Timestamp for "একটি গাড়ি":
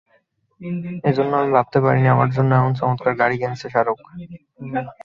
3.11-3.35